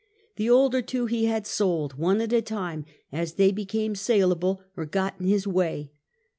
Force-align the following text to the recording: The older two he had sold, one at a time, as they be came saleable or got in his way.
The 0.37 0.49
older 0.49 0.81
two 0.81 1.05
he 1.05 1.25
had 1.25 1.45
sold, 1.45 1.93
one 1.95 2.21
at 2.21 2.33
a 2.33 2.41
time, 2.41 2.85
as 3.11 3.33
they 3.35 3.51
be 3.51 3.65
came 3.65 3.93
saleable 3.93 4.63
or 4.75 4.87
got 4.87 5.13
in 5.19 5.27
his 5.27 5.45
way. 5.45 5.91